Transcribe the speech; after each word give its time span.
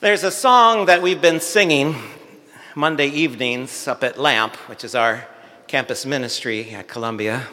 There's 0.00 0.22
a 0.22 0.30
song 0.30 0.86
that 0.86 1.02
we've 1.02 1.20
been 1.20 1.40
singing 1.40 1.96
Monday 2.76 3.08
evenings 3.08 3.88
up 3.88 4.04
at 4.04 4.16
LAMP, 4.16 4.54
which 4.68 4.84
is 4.84 4.94
our 4.94 5.26
campus 5.66 6.06
ministry 6.06 6.70
at 6.70 6.86
Columbia. 6.86 7.48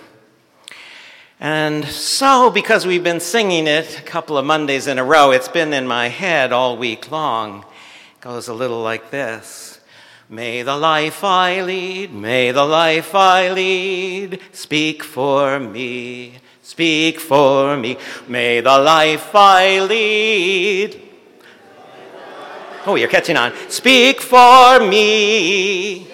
And 1.40 1.86
so, 1.86 2.52
because 2.52 2.86
we've 2.86 3.04
been 3.04 3.20
singing 3.20 3.66
it 3.66 3.98
a 3.98 4.04
couple 4.04 4.38
of 4.38 4.46
Mondays 4.46 4.86
in 4.86 5.00
a 5.00 5.04
row, 5.04 5.32
it's 5.32 5.48
been 5.48 5.74
in 5.74 5.88
my 5.88 6.10
head 6.10 6.54
all 6.54 6.78
week 6.78 7.10
long. 7.10 7.62
It 7.62 8.22
goes 8.22 8.48
a 8.48 8.54
little 8.54 8.84
like 8.84 9.10
this 9.10 9.80
May 10.30 10.62
the 10.62 10.78
life 10.78 11.24
I 11.24 11.64
lead, 11.64 12.14
may 12.14 12.52
the 12.52 12.66
life 12.66 13.16
I 13.16 13.50
lead 13.50 14.40
speak 14.52 15.04
for 15.04 15.60
me, 15.60 16.36
speak 16.62 17.20
for 17.20 17.76
me. 17.76 17.98
May 18.28 18.62
the 18.62 18.78
life 18.78 19.34
I 19.34 19.80
lead 19.80 21.05
Oh, 22.88 22.96
you're 22.96 23.10
catching 23.10 23.38
on. 23.38 23.52
Speak 23.70 24.22
for 24.22 24.80
me. 24.80 26.08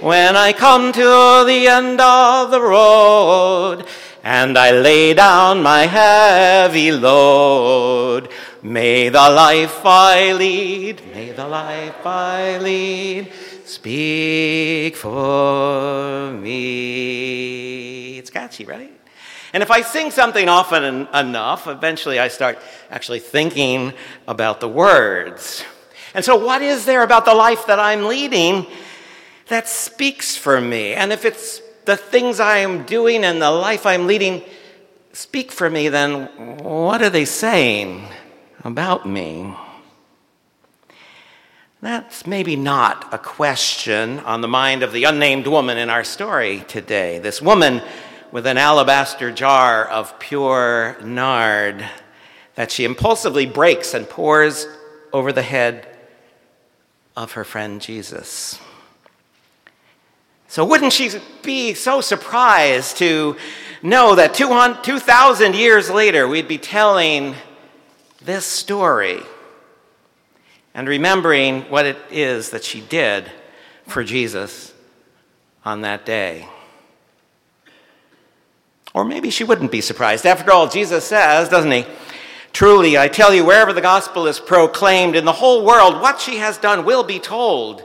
When 0.00 0.36
I 0.36 0.52
come 0.52 0.92
to 0.92 1.44
the 1.46 1.66
end 1.68 2.00
of 2.00 2.50
the 2.50 2.60
road 2.60 3.86
and 4.22 4.58
I 4.58 4.72
lay 4.72 5.14
down 5.14 5.62
my 5.62 5.86
heavy 5.86 6.92
load, 6.92 8.28
may 8.62 9.08
the 9.08 9.30
life 9.30 9.86
I 9.86 10.32
lead, 10.32 11.00
may 11.14 11.32
the 11.32 11.48
life 11.48 12.04
I 12.04 12.58
lead 12.58 13.32
speak 13.66 14.96
for 14.96 16.30
me. 16.32 18.18
It's 18.18 18.30
catchy, 18.30 18.64
right? 18.64 18.92
And 19.52 19.62
if 19.62 19.70
I 19.70 19.82
sing 19.82 20.10
something 20.10 20.48
often 20.48 20.84
en- 20.84 21.26
enough, 21.26 21.66
eventually 21.66 22.18
I 22.18 22.28
start 22.28 22.58
actually 22.90 23.20
thinking 23.20 23.92
about 24.26 24.60
the 24.60 24.68
words. 24.68 25.64
And 26.14 26.24
so, 26.24 26.36
what 26.36 26.62
is 26.62 26.84
there 26.84 27.02
about 27.02 27.24
the 27.24 27.34
life 27.34 27.66
that 27.66 27.78
I'm 27.78 28.04
leading 28.04 28.66
that 29.48 29.68
speaks 29.68 30.36
for 30.36 30.60
me? 30.60 30.94
And 30.94 31.12
if 31.12 31.24
it's 31.24 31.60
the 31.84 31.96
things 31.96 32.40
I 32.40 32.58
am 32.58 32.84
doing 32.84 33.24
and 33.24 33.40
the 33.40 33.50
life 33.50 33.86
I'm 33.86 34.06
leading 34.06 34.42
speak 35.12 35.52
for 35.52 35.70
me, 35.70 35.88
then 35.88 36.26
what 36.62 37.02
are 37.02 37.10
they 37.10 37.24
saying 37.24 38.06
about 38.64 39.06
me? 39.06 39.54
That's 41.80 42.26
maybe 42.26 42.56
not 42.56 43.12
a 43.12 43.18
question 43.18 44.18
on 44.20 44.40
the 44.40 44.48
mind 44.48 44.82
of 44.82 44.92
the 44.92 45.04
unnamed 45.04 45.46
woman 45.46 45.78
in 45.78 45.88
our 45.88 46.04
story 46.04 46.64
today. 46.66 47.18
This 47.18 47.40
woman 47.40 47.82
with 48.36 48.46
an 48.46 48.58
alabaster 48.58 49.32
jar 49.32 49.86
of 49.86 50.18
pure 50.18 50.94
nard 51.02 51.82
that 52.54 52.70
she 52.70 52.84
impulsively 52.84 53.46
breaks 53.46 53.94
and 53.94 54.06
pours 54.06 54.66
over 55.10 55.32
the 55.32 55.40
head 55.40 55.88
of 57.16 57.32
her 57.32 57.44
friend 57.44 57.80
Jesus. 57.80 58.60
So, 60.48 60.66
wouldn't 60.66 60.92
she 60.92 61.12
be 61.42 61.72
so 61.72 62.02
surprised 62.02 62.98
to 62.98 63.38
know 63.80 64.16
that 64.16 64.34
2,000 64.34 65.54
years 65.54 65.88
later 65.88 66.28
we'd 66.28 66.46
be 66.46 66.58
telling 66.58 67.34
this 68.22 68.44
story 68.44 69.22
and 70.74 70.86
remembering 70.86 71.62
what 71.70 71.86
it 71.86 71.96
is 72.10 72.50
that 72.50 72.64
she 72.64 72.82
did 72.82 73.32
for 73.86 74.04
Jesus 74.04 74.74
on 75.64 75.80
that 75.80 76.04
day? 76.04 76.46
Or 78.96 79.04
maybe 79.04 79.28
she 79.28 79.44
wouldn't 79.44 79.70
be 79.70 79.82
surprised. 79.82 80.24
After 80.24 80.50
all, 80.50 80.68
Jesus 80.68 81.04
says, 81.04 81.50
doesn't 81.50 81.70
he? 81.70 81.84
Truly, 82.54 82.96
I 82.96 83.08
tell 83.08 83.34
you, 83.34 83.44
wherever 83.44 83.74
the 83.74 83.82
gospel 83.82 84.26
is 84.26 84.40
proclaimed 84.40 85.16
in 85.16 85.26
the 85.26 85.34
whole 85.34 85.66
world, 85.66 86.00
what 86.00 86.18
she 86.18 86.38
has 86.38 86.56
done 86.56 86.86
will 86.86 87.04
be 87.04 87.18
told 87.18 87.82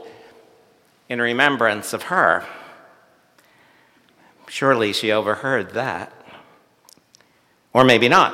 in 1.09 1.19
remembrance 1.19 1.91
of 1.91 2.03
her. 2.03 2.45
Surely 4.47 4.93
she 4.93 5.11
overheard 5.11 5.71
that. 5.71 6.13
Or 7.73 7.83
maybe 7.83 8.07
not. 8.07 8.33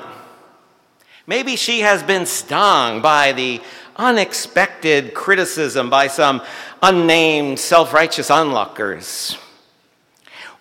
Maybe 1.25 1.55
she 1.55 1.79
has 1.79 2.03
been 2.03 2.27
stung 2.27 3.01
by 3.01 3.31
the 3.31 3.59
unexpected 3.95 5.15
criticism 5.15 5.89
by 5.89 6.05
some 6.05 6.43
unnamed 6.83 7.57
self 7.57 7.91
righteous 7.91 8.29
onlookers. 8.29 9.35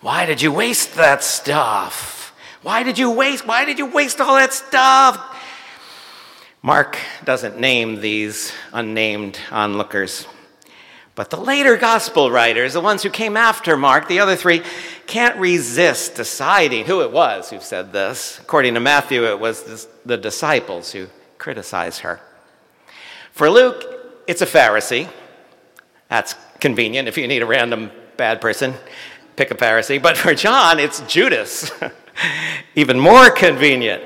Why 0.01 0.27
did 0.27 0.43
you 0.43 0.53
waste 0.53 0.95
that 0.95 1.25
stuff? 1.25 2.34
Why 2.62 2.83
did 2.83 2.99
you 2.99 3.11
waste 3.11 3.47
why 3.47 3.65
did 3.65 3.79
you 3.79 3.87
waste 3.87 4.21
all 4.21 4.37
that 4.37 4.53
stuff? 4.53 5.34
Mark 6.62 6.99
doesn't 7.25 7.59
name 7.61 8.01
these 8.01 8.53
unnamed 8.73 9.39
onlookers. 9.51 10.27
But 11.15 11.31
the 11.31 11.39
later 11.39 11.77
gospel 11.77 12.31
writers, 12.31 12.75
the 12.75 12.81
ones 12.81 13.03
who 13.03 13.09
came 13.09 13.39
after 13.39 13.77
Mark, 13.77 14.06
the 14.06 14.19
other 14.19 14.37
three, 14.37 14.62
can't 15.06 15.39
resist 15.39 16.17
deciding 16.17 16.85
who 16.85 17.01
it 17.01 17.11
was 17.11 17.49
who 17.49 17.61
said 17.61 17.93
this. 17.93 18.39
According 18.41 18.75
to 18.75 18.81
Matthew, 18.81 19.25
it 19.25 19.39
was 19.39 19.87
the 20.05 20.17
disciples 20.19 20.93
who 20.93 21.06
criticize 21.39 22.01
her. 22.01 22.21
For 23.33 23.49
Luke, 23.49 23.83
it's 24.27 24.43
a 24.43 24.47
Pharisee. 24.47 25.09
That's 26.09 26.35
convenient 26.61 27.09
if 27.09 27.17
you 27.17 27.27
need 27.29 27.43
a 27.43 27.47
random 27.47 27.91
bad 28.17 28.41
person 28.41 28.75
pick 29.37 29.51
a 29.51 29.55
Pharisee. 29.55 30.01
But 30.01 30.17
for 30.17 30.35
John, 30.35 30.79
it's 30.79 31.01
Judas. 31.03 31.71
Even 32.75 32.99
more 32.99 33.31
convenient. 33.31 34.03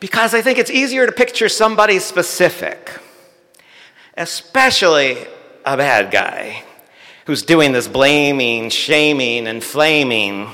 Because 0.00 0.32
I 0.32 0.40
think 0.40 0.58
it's 0.58 0.70
easier 0.70 1.06
to 1.06 1.12
picture 1.12 1.48
somebody 1.48 1.98
specific, 1.98 2.90
especially 4.16 5.18
a 5.64 5.76
bad 5.76 6.10
guy 6.10 6.64
who's 7.26 7.42
doing 7.42 7.72
this 7.72 7.86
blaming, 7.86 8.70
shaming, 8.70 9.46
and 9.46 9.62
flaming. 9.62 10.48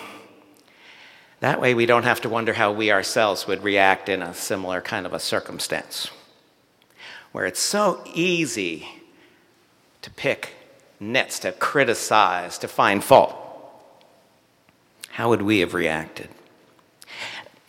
That 1.39 1.61
way, 1.61 1.75
we 1.75 1.87
don't 1.87 2.03
have 2.03 2.21
to 2.23 2.29
wonder 2.29 2.55
how 2.55 2.73
we 2.73 2.91
ourselves 2.91 3.47
would 3.47 3.63
react 3.63 4.09
in 4.09 4.21
a 4.21 4.35
similar 4.35 4.81
kind 4.81 5.07
of 5.07 5.15
a 5.15 5.21
circumstance 5.21 6.11
where 7.31 7.47
it's 7.47 7.61
so 7.61 8.03
easy 8.15 8.89
to 10.03 10.11
pick 10.11 10.55
nits, 10.99 11.39
to 11.41 11.53
criticize, 11.53 12.59
to 12.59 12.67
find 12.67 13.05
fault 13.05 13.46
how 15.16 15.31
would 15.31 15.41
we 15.41 15.60
have 15.60 15.72
reacted? 15.72 16.28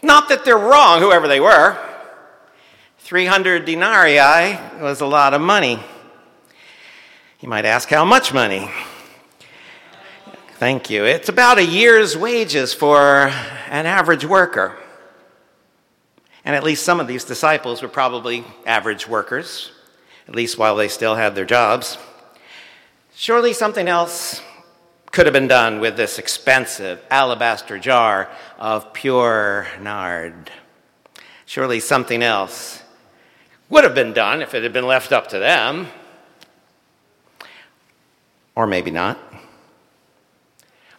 Not 0.03 0.28
that 0.28 0.44
they're 0.44 0.58
wrong, 0.58 1.00
whoever 1.00 1.30
they 1.30 1.40
were. 1.40 1.78
300 2.97 3.63
denarii 3.63 4.59
was 4.81 5.00
a 5.00 5.06
lot 5.06 5.34
of 5.34 5.40
money. 5.40 5.80
You 7.40 7.47
might 7.47 7.63
ask, 7.63 7.88
how 7.88 8.03
much 8.03 8.34
money? 8.34 8.69
Thank 10.56 10.90
you. 10.90 11.06
It's 11.06 11.30
about 11.30 11.57
a 11.57 11.63
year's 11.63 12.18
wages 12.18 12.74
for 12.74 13.31
an 13.69 13.86
average 13.86 14.25
worker. 14.25 14.78
And 16.44 16.53
at 16.53 16.66
least 16.66 16.84
some 16.84 17.00
of 17.00 17.07
these 17.07 17.24
disciples 17.24 17.81
were 17.81 17.88
probably 17.88 18.44
average 18.66 19.07
workers, 19.07 19.72
at 20.28 20.36
least 20.36 20.57
while 20.57 20.75
they 20.75 20.90
still 20.90 21.16
had 21.16 21.34
their 21.34 21.46
jobs. 21.46 21.97
Surely 23.16 23.53
something 23.53 23.88
else 23.88 24.41
could 25.18 25.26
have 25.26 25.34
been 25.34 25.48
done 25.48 25.80
with 25.80 25.98
this 25.98 26.20
expensive 26.20 27.04
alabaster 27.10 27.80
jar 27.80 28.30
of 28.60 28.94
pure 28.94 29.66
nard. 29.82 30.52
Surely 31.48 31.80
something 31.80 32.22
else 32.22 32.84
would 33.68 33.84
have 33.84 33.96
been 33.96 34.14
done 34.14 34.44
if 34.44 34.54
it 34.54 34.62
had 34.62 34.74
been 34.74 34.86
left 34.86 35.12
up 35.12 35.26
to 35.26 35.40
them. 35.40 35.88
Or 38.54 38.68
maybe 38.68 38.92
not. 38.92 39.18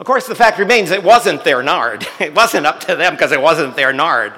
Of 0.01 0.06
course, 0.06 0.27
the 0.27 0.35
fact 0.35 0.59
remains 0.59 0.91
it 0.91 1.05
wasn't 1.05 1.45
their 1.45 1.62
nard. 1.62 2.05
It 2.19 2.35
wasn't 2.35 2.67
up 2.67 2.81
to 2.81 2.97
them 2.97 3.15
because 3.15 3.31
it 3.31 3.41
wasn't 3.41 3.77
their 3.77 3.93
nard. 3.93 4.33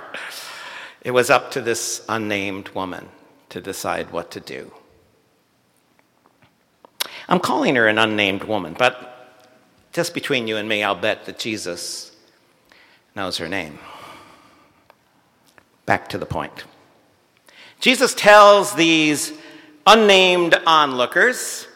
It 1.00 1.12
was 1.12 1.30
up 1.30 1.52
to 1.52 1.62
this 1.62 2.04
unnamed 2.06 2.68
woman 2.74 3.08
to 3.48 3.62
decide 3.62 4.10
what 4.10 4.30
to 4.32 4.40
do. 4.40 4.74
I'm 7.30 7.40
calling 7.40 7.76
her 7.76 7.88
an 7.88 7.96
unnamed 7.96 8.44
woman, 8.44 8.76
but 8.78 9.09
just 9.92 10.14
between 10.14 10.46
you 10.46 10.56
and 10.56 10.68
me, 10.68 10.82
I'll 10.82 10.94
bet 10.94 11.26
that 11.26 11.38
Jesus 11.38 12.14
knows 13.16 13.38
her 13.38 13.48
name. 13.48 13.78
Back 15.86 16.08
to 16.10 16.18
the 16.18 16.26
point. 16.26 16.64
Jesus 17.80 18.14
tells 18.14 18.74
these 18.74 19.32
unnamed 19.86 20.54
onlookers 20.66 21.66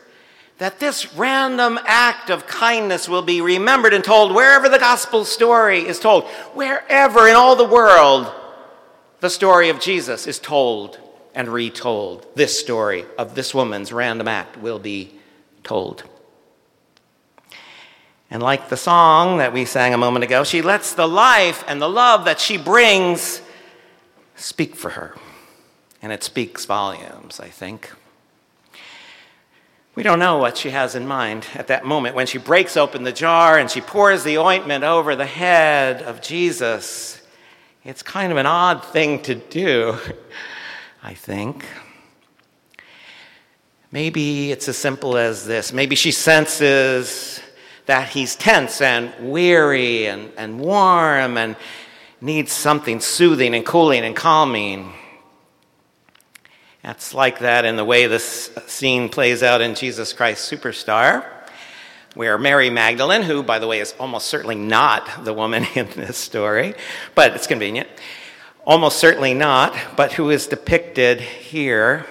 that 0.58 0.78
this 0.78 1.14
random 1.14 1.78
act 1.84 2.31
of 2.31 2.46
kindness 2.46 3.08
will 3.08 3.22
be 3.22 3.40
remembered 3.40 3.93
and 3.93 4.05
told 4.05 4.34
wherever 4.34 4.69
the 4.69 4.78
gospel 4.78 5.25
story 5.25 5.81
is 5.81 5.99
told, 5.99 6.25
wherever 6.52 7.26
in 7.26 7.34
all 7.34 7.56
the 7.56 7.64
world 7.64 8.32
the 9.20 9.31
story 9.31 9.70
of 9.70 9.81
Jesus 9.81 10.26
is 10.26 10.38
told 10.38 11.00
and 11.34 11.49
retold. 11.49 12.26
This 12.37 12.58
story 12.58 13.05
of 13.19 13.34
this 13.34 13.52
woman's 13.52 13.93
random 13.93 14.28
act 14.28 14.56
will 14.58 14.78
be 14.78 15.19
told. 15.64 16.05
And 18.35 18.43
like 18.43 18.69
the 18.69 18.77
song 18.77 19.39
that 19.39 19.53
we 19.53 19.65
sang 19.65 19.95
a 19.95 19.97
moment 19.97 20.25
ago, 20.25 20.43
she 20.43 20.61
lets 20.61 20.93
the 20.93 21.07
life 21.07 21.63
and 21.69 21.81
the 21.81 21.89
love 21.89 22.25
that 22.25 22.41
she 22.41 22.59
brings 22.59 23.41
speak 24.35 24.75
for 24.75 24.91
her 24.91 25.15
And 26.03 26.11
it 26.11 26.25
speaks 26.25 26.65
volumes, 26.65 27.39
I 27.39 27.47
think. 27.47 27.93
We 29.95 30.03
don't 30.03 30.19
know 30.19 30.39
what 30.39 30.59
she 30.59 30.71
has 30.71 30.97
in 30.97 31.07
mind 31.07 31.47
at 31.55 31.69
that 31.69 31.85
moment 31.85 32.17
when 32.17 32.27
she 32.27 32.39
breaks 32.39 32.77
open 32.77 33.05
the 33.05 33.13
jar 33.13 33.57
and 33.57 33.71
she 33.71 33.81
pours 33.81 34.25
the 34.25 34.39
ointment 34.39 34.83
over 34.83 35.15
the 35.15 35.27
head 35.27 36.03
of 36.03 36.21
Jesus. 36.21 37.23
It's 37.85 38.03
kind 38.03 38.33
of 38.33 38.39
an 38.39 38.47
odd 38.47 38.85
thing 38.85 39.23
to 39.23 39.37
do, 39.37 39.97
I 41.05 41.15
think. 41.15 41.65
Maybe 43.93 44.51
it's 44.51 44.69
as 44.69 44.77
simple 44.77 45.17
as 45.17 45.47
this. 45.47 45.73
Maybe 45.73 45.95
she 45.95 46.11
senses 46.11 47.41
that 47.87 48.09
he's 48.09 48.37
tense 48.37 48.81
and 48.81 49.13
weary 49.21 50.07
and, 50.07 50.33
and 50.37 50.59
warm 50.59 51.37
and 51.37 51.57
needs 52.21 52.53
something 52.53 53.01
soothing 53.01 53.55
and 53.55 53.67
cooling 53.67 54.05
and 54.05 54.17
calming. 54.17 54.93
That's 56.83 57.15
like 57.15 57.39
that 57.41 57.65
in 57.65 57.77
the 57.77 57.85
way 57.85 58.07
this 58.07 58.51
scene 58.67 59.09
plays 59.09 59.43
out 59.43 59.61
in 59.61 59.75
Jesus 59.75 60.13
Christ 60.13 60.51
Superstar, 60.51 61.25
where 62.15 62.39
Mary 62.39 62.71
Magdalene, 62.71 63.23
who, 63.23 63.43
by 63.43 63.59
the 63.59 63.67
way, 63.67 63.81
is 63.81 63.95
almost 63.99 64.27
certainly 64.27 64.55
not 64.55 65.25
the 65.25 65.33
woman 65.33 65.67
in 65.75 65.89
this 65.97 66.17
story, 66.17 66.75
but 67.15 67.35
it's 67.35 67.47
convenient, 67.47 67.89
almost 68.67 68.99
certainly 68.99 69.35
not, 69.35 69.75
but 69.97 70.13
who 70.13 70.31
is 70.31 70.47
depicted 70.47 71.21
here. 71.21 72.07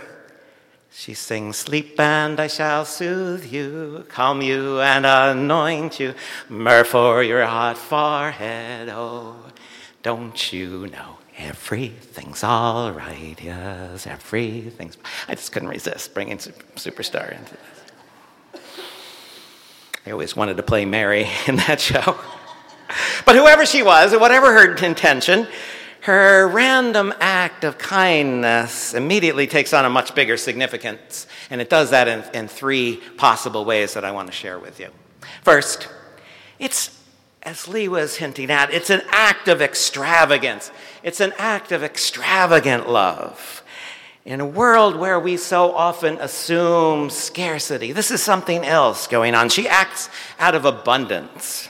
She 0.96 1.16
sings, 1.16 1.58
Sleep 1.58 2.00
and 2.00 2.40
I 2.40 2.46
shall 2.46 2.86
soothe 2.86 3.52
you, 3.52 4.06
calm 4.10 4.42
you 4.42 4.80
and 4.80 5.06
anoint 5.06 6.00
you, 6.00 6.14
myrrh 6.48 6.84
for 6.84 7.24
your 7.24 7.44
hot 7.46 7.78
forehead. 7.78 8.90
Oh, 8.90 9.36
don't 10.04 10.54
you 10.54 10.88
know? 10.88 11.18
Everything's 11.36 12.44
all 12.44 12.92
right, 12.92 13.36
yes, 13.42 14.06
everything's. 14.06 14.98
I 15.28 15.34
just 15.34 15.52
couldn't 15.52 15.70
resist 15.70 16.14
bringing 16.14 16.38
Superstar 16.38 17.36
into 17.38 17.58
this. 18.54 18.62
I 20.06 20.12
always 20.12 20.36
wanted 20.36 20.58
to 20.58 20.64
play 20.64 20.86
Mary 20.86 21.28
in 21.48 21.56
that 21.56 21.82
show. 21.82 22.20
But 23.26 23.36
whoever 23.36 23.66
she 23.66 23.82
was, 23.82 24.16
whatever 24.16 24.54
her 24.54 24.76
intention, 24.76 25.48
her 26.04 26.48
random 26.48 27.14
act 27.20 27.64
of 27.64 27.78
kindness 27.78 28.94
immediately 28.94 29.48
takes 29.48 29.74
on 29.74 29.86
a 29.86 29.90
much 29.90 30.14
bigger 30.14 30.36
significance. 30.36 31.28
And 31.50 31.62
it 31.62 31.70
does 31.70 31.92
that 31.92 32.08
in, 32.08 32.24
in 32.34 32.48
three 32.48 32.98
possible 33.18 33.64
ways 33.64 33.94
that 33.94 34.04
I 34.04 34.12
want 34.12 34.28
to 34.28 34.34
share 34.34 34.60
with 34.60 34.82
you. 34.82 34.90
First, 35.44 35.88
it's 36.60 37.00
as 37.44 37.68
Lee 37.68 37.88
was 37.88 38.18
hinting 38.18 38.50
at, 38.50 38.74
it's 38.74 38.90
an 38.90 39.02
act 39.10 39.48
of 39.48 39.62
extravagance. 39.62 40.72
It's 41.04 41.20
an 41.20 41.34
act 41.38 41.72
of 41.72 41.84
extravagant 41.84 42.90
love. 42.90 43.64
In 44.26 44.40
a 44.40 44.46
world 44.46 44.96
where 44.96 45.20
we 45.20 45.36
so 45.36 45.74
often 45.74 46.18
assume 46.20 47.10
scarcity, 47.10 47.92
this 47.92 48.12
is 48.12 48.24
something 48.24 48.64
else 48.64 49.08
going 49.08 49.36
on. 49.36 49.50
She 49.50 49.68
acts 49.68 50.10
out 50.40 50.56
of 50.56 50.64
abundance, 50.64 51.68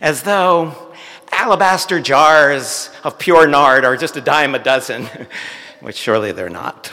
as 0.00 0.24
though 0.24 0.91
alabaster 1.32 2.00
jars 2.00 2.90
of 3.02 3.18
pure 3.18 3.46
nard 3.46 3.84
are 3.84 3.96
just 3.96 4.16
a 4.16 4.20
dime 4.20 4.54
a 4.54 4.58
dozen, 4.58 5.08
which 5.80 5.96
surely 5.96 6.30
they're 6.32 6.48
not. 6.48 6.92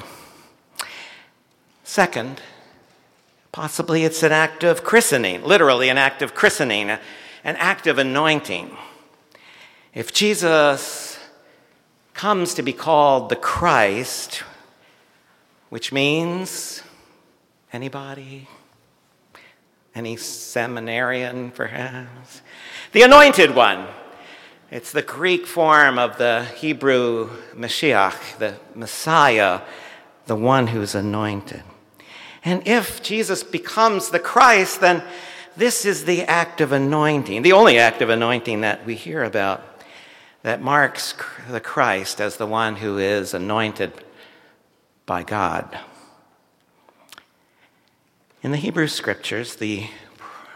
Second, 1.84 2.42
possibly 3.52 4.04
it's 4.04 4.24
an 4.24 4.32
act 4.32 4.64
of 4.64 4.84
christening, 4.84 5.44
literally, 5.44 5.90
an 5.90 5.98
act 5.98 6.22
of 6.22 6.34
christening 6.34 6.98
an 7.44 7.56
act 7.58 7.88
of 7.88 7.98
anointing. 7.98 8.76
If 9.94 10.14
Jesus 10.14 11.20
comes 12.14 12.54
to 12.56 12.62
be 12.62 12.74
called 12.74 13.30
the 13.30 13.36
Christ, 13.36 14.44
which 15.70 15.92
means 15.92 16.84
anybody? 17.72 18.48
Any 19.96 20.18
seminarian, 20.18 21.52
perhaps? 21.52 22.42
The 22.92 23.02
anointed 23.04 23.56
one. 23.56 23.88
It's 24.72 24.92
the 24.92 25.02
Greek 25.02 25.48
form 25.48 25.98
of 25.98 26.20
the 26.20 26.46
Hebrew 26.58 27.32
Mashiach, 27.56 28.38
the 28.38 28.56
Messiah, 28.76 29.62
the 30.28 30.36
one 30.36 30.68
who's 30.68 30.94
anointed. 30.94 31.64
And 32.46 32.68
if 32.68 33.02
Jesus 33.02 33.44
becomes 33.44 34.10
the 34.10 34.20
Christ, 34.20 34.80
then 34.80 35.04
this 35.58 35.86
is 35.86 36.06
the 36.06 36.22
act 36.24 36.62
of 36.62 36.72
anointing, 36.72 37.42
the 37.42 37.54
only 37.54 37.80
act 37.80 38.04
of 38.04 38.10
anointing 38.10 38.62
that 38.62 38.86
we 38.86 38.94
hear 38.94 39.24
about 39.24 39.64
that 40.44 40.62
marks 40.62 41.16
the 41.50 41.60
Christ 41.60 42.22
as 42.22 42.38
the 42.38 42.46
one 42.46 42.76
who 42.76 43.00
is 43.00 43.34
anointed 43.34 43.92
by 45.08 45.24
God. 45.24 45.80
In 48.44 48.52
the 48.52 48.58
Hebrew 48.58 48.88
scriptures, 48.88 49.56
the 49.56 49.88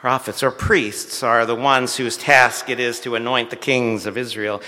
prophets 0.03 0.43
or 0.43 0.51
priests 0.51 1.23
are 1.23 1.45
the 1.45 1.55
ones 1.55 1.95
whose 1.95 2.17
task 2.17 2.69
it 2.69 2.77
is 2.77 2.99
to 2.99 3.15
anoint 3.15 3.49
the 3.49 3.55
kings 3.55 4.05
of 4.05 4.17
Israel. 4.17 4.61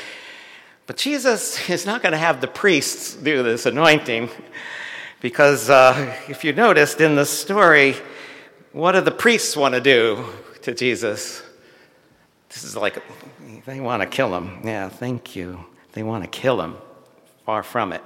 But 0.88 0.96
Jesus 0.96 1.70
is 1.70 1.86
not 1.86 2.02
going 2.02 2.14
to 2.14 2.18
have 2.18 2.40
the 2.40 2.48
priests 2.48 3.16
do 3.16 3.44
this 3.44 3.66
anointing 3.66 4.30
because 5.20 5.70
uh, 5.70 6.16
if 6.30 6.46
you 6.46 6.54
noticed 6.54 7.02
in 7.02 7.16
the 7.16 7.26
story, 7.26 7.96
what 8.72 8.94
do 8.94 9.02
the 9.02 9.12
priests 9.12 9.58
want 9.58 9.76
to 9.76 9.82
do 9.82 10.26
to 10.62 10.74
Jesus? 10.74 11.44
This 12.48 12.64
is 12.64 12.78
like, 12.78 13.04
they 13.66 13.82
want 13.82 14.04
to 14.04 14.08
kill 14.08 14.34
him. 14.34 14.62
Yeah, 14.64 14.88
thank 14.88 15.36
you. 15.36 15.66
They 15.92 16.04
want 16.04 16.24
to 16.24 16.30
kill 16.30 16.62
him. 16.62 16.78
Far 17.46 17.62
from 17.62 17.92
it. 17.92 18.02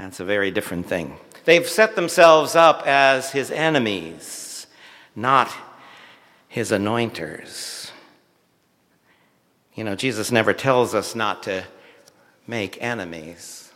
That's 0.00 0.18
a 0.18 0.24
very 0.24 0.50
different 0.50 0.88
thing. 0.88 1.16
They've 1.44 1.68
set 1.68 1.94
themselves 1.94 2.56
up 2.56 2.84
as 2.88 3.30
his 3.30 3.52
enemies, 3.52 4.66
not 5.14 5.48
his 6.56 6.72
anointers. 6.72 7.90
You 9.74 9.84
know, 9.84 9.94
Jesus 9.94 10.32
never 10.32 10.54
tells 10.54 10.94
us 10.94 11.14
not 11.14 11.42
to 11.42 11.64
make 12.46 12.82
enemies, 12.82 13.70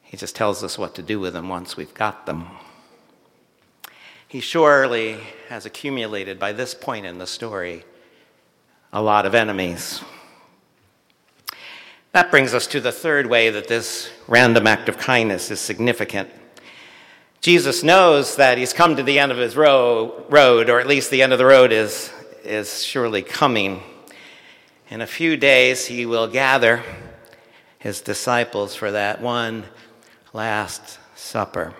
he 0.00 0.16
just 0.16 0.34
tells 0.34 0.64
us 0.64 0.78
what 0.78 0.94
to 0.94 1.02
do 1.02 1.20
with 1.20 1.34
them 1.34 1.50
once 1.50 1.76
we've 1.76 1.92
got 1.92 2.24
them. 2.24 2.46
He 4.26 4.40
surely 4.40 5.18
has 5.50 5.66
accumulated 5.66 6.38
by 6.38 6.52
this 6.52 6.72
point 6.72 7.04
in 7.04 7.18
the 7.18 7.26
story 7.26 7.84
a 8.90 9.02
lot 9.02 9.26
of 9.26 9.34
enemies. 9.34 10.00
That 12.12 12.30
brings 12.30 12.54
us 12.54 12.66
to 12.68 12.80
the 12.80 12.90
third 12.90 13.26
way 13.26 13.50
that 13.50 13.68
this 13.68 14.08
random 14.26 14.66
act 14.66 14.88
of 14.88 14.96
kindness 14.96 15.50
is 15.50 15.60
significant. 15.60 16.30
Jesus 17.40 17.82
knows 17.82 18.36
that 18.36 18.58
he's 18.58 18.74
come 18.74 18.96
to 18.96 19.02
the 19.02 19.18
end 19.18 19.32
of 19.32 19.38
his 19.38 19.56
road, 19.56 20.68
or 20.68 20.78
at 20.78 20.86
least 20.86 21.10
the 21.10 21.22
end 21.22 21.32
of 21.32 21.38
the 21.38 21.46
road 21.46 21.72
is, 21.72 22.12
is 22.44 22.82
surely 22.82 23.22
coming. 23.22 23.82
In 24.90 25.00
a 25.00 25.06
few 25.06 25.38
days, 25.38 25.86
he 25.86 26.04
will 26.04 26.28
gather 26.28 26.82
his 27.78 28.02
disciples 28.02 28.74
for 28.74 28.90
that 28.90 29.22
one 29.22 29.64
last 30.34 30.98
supper. 31.16 31.72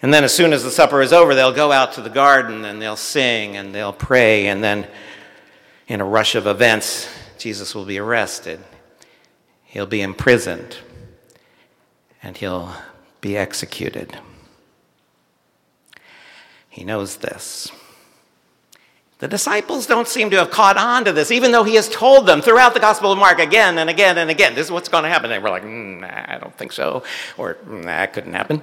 And 0.00 0.14
then, 0.14 0.24
as 0.24 0.34
soon 0.34 0.54
as 0.54 0.64
the 0.64 0.70
supper 0.70 1.02
is 1.02 1.12
over, 1.12 1.34
they'll 1.34 1.52
go 1.52 1.70
out 1.70 1.92
to 1.94 2.00
the 2.00 2.08
garden 2.08 2.64
and 2.64 2.80
they'll 2.80 2.96
sing 2.96 3.56
and 3.56 3.74
they'll 3.74 3.92
pray. 3.92 4.46
And 4.46 4.64
then, 4.64 4.86
in 5.86 6.00
a 6.00 6.04
rush 6.04 6.34
of 6.34 6.46
events, 6.46 7.08
Jesus 7.36 7.74
will 7.74 7.84
be 7.84 7.98
arrested. 7.98 8.60
He'll 9.64 9.86
be 9.86 10.00
imprisoned 10.00 10.78
and 12.22 12.38
he'll 12.38 12.72
be 13.20 13.36
executed. 13.36 14.16
He 16.78 16.84
knows 16.84 17.16
this. 17.16 17.72
The 19.18 19.26
disciples 19.26 19.84
don't 19.88 20.06
seem 20.06 20.30
to 20.30 20.36
have 20.36 20.52
caught 20.52 20.76
on 20.76 21.04
to 21.06 21.12
this, 21.12 21.32
even 21.32 21.50
though 21.50 21.64
he 21.64 21.74
has 21.74 21.88
told 21.88 22.24
them 22.24 22.40
throughout 22.40 22.72
the 22.72 22.78
Gospel 22.78 23.10
of 23.10 23.18
Mark 23.18 23.40
again 23.40 23.78
and 23.78 23.90
again 23.90 24.16
and 24.16 24.30
again, 24.30 24.54
this 24.54 24.66
is 24.66 24.70
what's 24.70 24.88
going 24.88 25.02
to 25.02 25.10
happen. 25.10 25.32
And 25.32 25.42
we're 25.42 25.50
like, 25.50 25.64
mm, 25.64 26.02
nah, 26.02 26.24
I 26.36 26.38
don't 26.38 26.56
think 26.56 26.70
so, 26.70 27.02
or 27.36 27.54
mm, 27.66 27.82
that 27.82 28.12
couldn't 28.12 28.32
happen. 28.32 28.62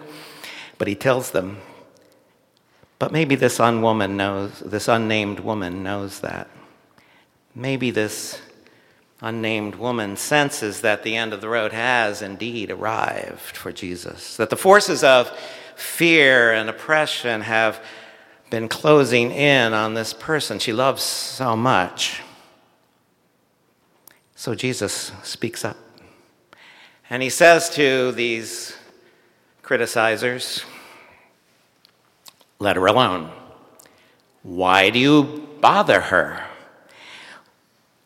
But 0.77 0.87
he 0.87 0.95
tells 0.95 1.31
them, 1.31 1.57
but 2.99 3.11
maybe 3.11 3.35
this 3.35 3.57
unwoman 3.57 4.11
knows, 4.11 4.59
this 4.59 4.87
unnamed 4.87 5.41
woman 5.41 5.83
knows 5.83 6.21
that. 6.21 6.49
Maybe 7.53 7.91
this 7.91 8.39
unnamed 9.19 9.75
woman 9.75 10.15
senses 10.15 10.79
that 10.81 11.03
the 11.03 11.17
end 11.17 11.33
of 11.33 11.41
the 11.41 11.49
road 11.49 11.73
has 11.73 12.21
indeed 12.21 12.71
arrived 12.71 13.57
for 13.57 13.73
Jesus, 13.73 14.37
that 14.37 14.49
the 14.49 14.55
forces 14.55 15.03
of 15.03 15.37
fear 15.75 16.53
and 16.53 16.69
oppression 16.69 17.41
have 17.41 17.83
been 18.55 18.69
closing 18.69 19.31
in 19.31 19.73
on 19.73 19.95
this 19.95 20.13
person 20.13 20.59
she 20.59 20.71
loves 20.71 21.03
so 21.03 21.57
much. 21.57 22.21
So 24.33 24.55
Jesus 24.55 25.11
speaks 25.23 25.65
up. 25.65 25.75
And 27.09 27.21
he 27.21 27.29
says 27.29 27.69
to 27.71 28.13
these 28.13 28.77
criticizers, 29.61 30.63
let 32.57 32.77
her 32.77 32.85
alone. 32.85 33.29
Why 34.41 34.89
do 34.89 34.99
you 34.99 35.49
bother 35.59 35.99
her? 35.99 36.45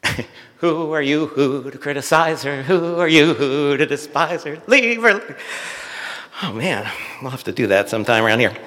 who 0.57 0.91
are 0.93 1.01
you 1.03 1.27
who 1.27 1.69
to 1.69 1.77
criticize 1.77 2.41
her? 2.41 2.63
Who 2.63 2.99
are 2.99 3.07
you 3.07 3.35
who 3.35 3.77
to 3.77 3.85
despise 3.85 4.45
her? 4.45 4.59
Leave 4.65 5.03
her. 5.03 5.37
Oh 6.41 6.53
man, 6.53 6.91
we'll 7.21 7.29
have 7.29 7.43
to 7.43 7.51
do 7.51 7.67
that 7.67 7.87
sometime 7.87 8.23
around 8.23 8.39
here. 8.39 8.57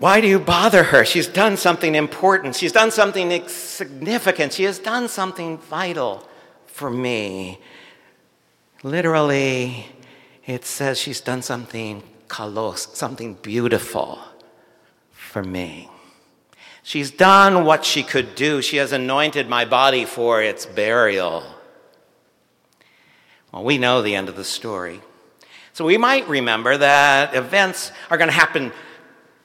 Why 0.00 0.22
do 0.22 0.26
you 0.26 0.38
bother 0.38 0.84
her? 0.84 1.04
She's 1.04 1.26
done 1.26 1.58
something 1.58 1.94
important. 1.94 2.56
She's 2.56 2.72
done 2.72 2.90
something 2.90 3.46
significant. 3.48 4.54
She 4.54 4.64
has 4.64 4.78
done 4.78 5.08
something 5.08 5.58
vital 5.58 6.26
for 6.66 6.88
me. 6.90 7.60
Literally, 8.82 9.88
it 10.46 10.64
says 10.64 10.98
she's 10.98 11.20
done 11.20 11.42
something 11.42 12.02
kalos, 12.28 12.96
something 12.96 13.34
beautiful 13.34 14.18
for 15.10 15.42
me. 15.42 15.90
She's 16.82 17.10
done 17.10 17.66
what 17.66 17.84
she 17.84 18.02
could 18.02 18.34
do. 18.34 18.62
She 18.62 18.78
has 18.78 18.92
anointed 18.92 19.50
my 19.50 19.66
body 19.66 20.06
for 20.06 20.42
its 20.42 20.64
burial. 20.64 21.44
Well, 23.52 23.64
we 23.64 23.76
know 23.76 24.00
the 24.00 24.14
end 24.14 24.30
of 24.30 24.36
the 24.36 24.44
story. 24.44 25.02
So 25.74 25.84
we 25.84 25.98
might 25.98 26.26
remember 26.26 26.78
that 26.78 27.34
events 27.34 27.92
are 28.08 28.16
going 28.16 28.28
to 28.30 28.34
happen 28.34 28.72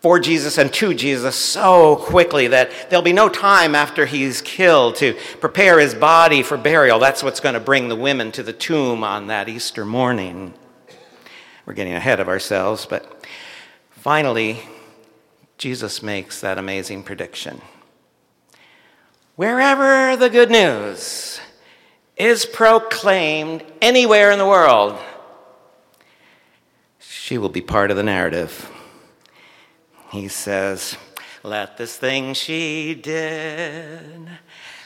for 0.06 0.20
Jesus 0.20 0.60
and 0.60 0.72
to 0.72 0.94
Jesus 0.94 1.36
so 1.36 1.96
quickly 1.96 2.46
that 2.50 2.70
there'll 2.92 3.02
be 3.02 3.12
no 3.12 3.28
time 3.28 3.74
after 3.74 4.06
he's 4.06 4.40
killed 4.40 4.98
to 4.98 5.18
prepare 5.40 5.80
his 5.80 5.96
body 5.96 6.44
for 6.44 6.58
burial. 6.58 7.00
That's 7.00 7.24
what's 7.24 7.40
going 7.40 7.56
to 7.56 7.60
bring 7.60 7.90
the 7.90 7.96
women 7.96 8.32
to 8.34 8.44
the 8.44 8.54
tomb 8.54 9.04
on 9.04 9.26
that 9.28 9.50
Easter 9.50 9.84
morning. 9.84 10.54
We're 11.66 11.74
getting 11.74 11.94
ahead 11.94 12.20
of 12.20 12.28
ourselves, 12.28 12.86
but 12.86 13.26
finally, 13.90 14.60
Jesus 15.58 16.04
makes 16.04 16.40
that 16.40 16.60
amazing 16.60 17.02
prediction. 17.02 17.60
Wherever 19.36 20.16
the 20.16 20.30
good 20.30 20.52
news 20.52 21.40
is 22.16 22.46
proclaimed 22.46 23.64
anywhere 23.82 24.30
in 24.30 24.38
the 24.38 24.46
world, 24.46 25.00
she 27.00 27.40
will 27.40 27.50
be 27.50 27.62
part 27.62 27.90
of 27.90 27.98
the 27.98 28.04
narrative. 28.04 28.72
He 30.12 30.28
says, 30.28 30.98
Let 31.44 31.78
this 31.78 31.98
thing 31.98 32.34
she 32.34 32.94
did 32.96 34.30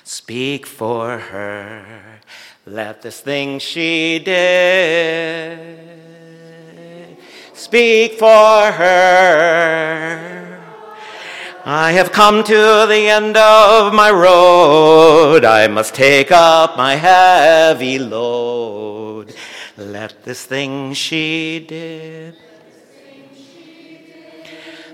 speak 0.04 0.66
for 0.66 1.18
her. 1.18 2.20
Let 2.66 3.02
this 3.02 3.22
thing 3.22 3.60
she 3.60 4.20
did 4.20 5.60
speak 7.54 8.14
for 8.14 8.72
her. 8.72 10.60
I 11.66 11.92
have 11.92 12.12
come 12.12 12.44
to 12.46 12.86
the 12.88 13.10
end 13.10 13.38
of 13.38 13.94
my 13.94 14.10
road. 14.10 15.46
I 15.46 15.68
must 15.68 15.94
take 15.94 16.32
up 16.32 16.78
my 16.78 16.96
heavy 16.96 18.00
load. 18.00 19.36
Let 19.78 20.24
this 20.24 20.46
thing 20.46 20.94
she 20.94 21.64
did 21.68 22.36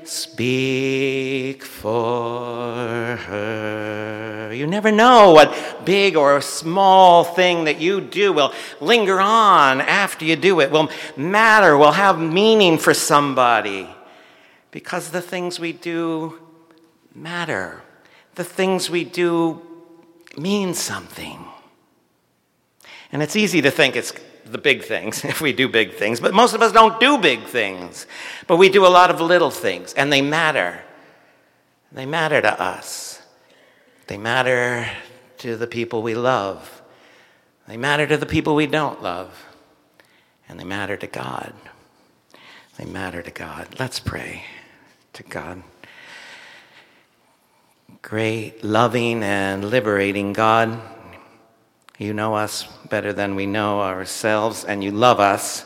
Speak 0.05 1.63
for 1.63 3.17
her. 3.17 4.51
You 4.53 4.67
never 4.67 4.91
know 4.91 5.31
what 5.31 5.83
big 5.83 6.15
or 6.15 6.39
small 6.41 7.23
thing 7.23 7.63
that 7.65 7.81
you 7.81 8.01
do 8.01 8.31
will 8.31 8.53
linger 8.79 9.19
on 9.19 9.81
after 9.81 10.23
you 10.23 10.35
do 10.35 10.59
it, 10.59 10.69
will 10.71 10.89
matter, 11.17 11.75
will 11.75 11.91
have 11.91 12.19
meaning 12.19 12.77
for 12.77 12.93
somebody. 12.93 13.89
Because 14.71 15.09
the 15.09 15.21
things 15.21 15.59
we 15.59 15.73
do 15.73 16.39
matter. 17.13 17.81
The 18.35 18.43
things 18.43 18.89
we 18.89 19.05
do 19.05 19.61
mean 20.37 20.73
something. 20.73 21.45
And 23.11 23.23
it's 23.23 23.35
easy 23.35 23.61
to 23.61 23.71
think 23.71 23.95
it's 23.95 24.13
the 24.45 24.57
big 24.57 24.83
things 24.83 25.25
if 25.25 25.41
we 25.41 25.53
do 25.53 25.67
big 25.67 25.93
things, 25.93 26.19
but 26.19 26.33
most 26.33 26.53
of 26.53 26.61
us 26.61 26.71
don't 26.71 26.99
do 26.99 27.17
big 27.17 27.43
things. 27.43 28.07
But 28.47 28.57
we 28.57 28.69
do 28.69 28.85
a 28.85 28.89
lot 28.89 29.09
of 29.09 29.19
little 29.19 29.51
things, 29.51 29.93
and 29.93 30.11
they 30.11 30.21
matter. 30.21 30.81
They 31.91 32.05
matter 32.05 32.41
to 32.41 32.61
us. 32.61 33.21
They 34.07 34.17
matter 34.17 34.87
to 35.39 35.55
the 35.55 35.67
people 35.67 36.03
we 36.03 36.15
love. 36.15 36.81
They 37.67 37.77
matter 37.77 38.05
to 38.05 38.17
the 38.17 38.25
people 38.25 38.55
we 38.55 38.67
don't 38.67 39.01
love. 39.01 39.45
And 40.47 40.59
they 40.59 40.63
matter 40.63 40.95
to 40.97 41.07
God. 41.07 41.53
They 42.77 42.85
matter 42.85 43.21
to 43.21 43.31
God. 43.31 43.67
Let's 43.79 43.99
pray 43.99 44.43
to 45.13 45.23
God. 45.23 45.63
Great, 48.01 48.63
loving, 48.63 49.23
and 49.23 49.65
liberating 49.65 50.33
God. 50.33 50.79
You 51.97 52.13
know 52.13 52.35
us 52.35 52.67
better 52.89 53.13
than 53.13 53.35
we 53.35 53.45
know 53.45 53.81
ourselves, 53.81 54.65
and 54.65 54.83
you 54.83 54.91
love 54.91 55.19
us 55.19 55.65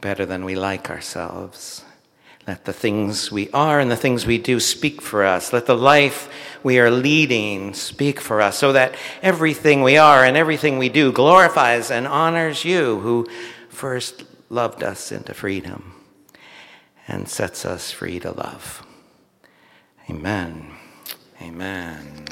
better 0.00 0.26
than 0.26 0.44
we 0.44 0.54
like 0.54 0.90
ourselves. 0.90 1.84
Let 2.46 2.64
the 2.64 2.72
things 2.72 3.30
we 3.30 3.50
are 3.50 3.78
and 3.78 3.90
the 3.90 3.96
things 3.96 4.24
we 4.24 4.38
do 4.38 4.58
speak 4.58 5.02
for 5.02 5.24
us. 5.24 5.52
Let 5.52 5.66
the 5.66 5.76
life 5.76 6.30
we 6.62 6.78
are 6.78 6.90
leading 6.90 7.74
speak 7.74 8.20
for 8.20 8.40
us 8.40 8.58
so 8.58 8.72
that 8.72 8.94
everything 9.22 9.82
we 9.82 9.98
are 9.98 10.24
and 10.24 10.36
everything 10.36 10.78
we 10.78 10.88
do 10.88 11.12
glorifies 11.12 11.90
and 11.90 12.06
honors 12.06 12.64
you 12.64 13.00
who 13.00 13.26
first 13.68 14.24
loved 14.48 14.82
us 14.82 15.12
into 15.12 15.34
freedom 15.34 15.94
and 17.06 17.28
sets 17.28 17.66
us 17.66 17.90
free 17.90 18.18
to 18.20 18.32
love. 18.32 18.82
Amen. 20.08 20.70
Amen. 21.42 22.24